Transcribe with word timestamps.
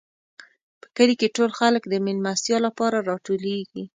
په 0.81 0.87
کلي 0.97 1.15
کې 1.19 1.33
ټول 1.35 1.49
خلک 1.59 1.83
د 1.87 1.93
مېلمستیا 2.05 2.57
لپاره 2.67 2.97
راټولېږي. 3.09 3.83